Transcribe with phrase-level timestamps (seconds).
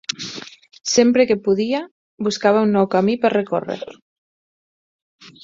[0.93, 1.81] Sempre que podia,
[2.29, 3.79] buscava un nou camí per recórrer.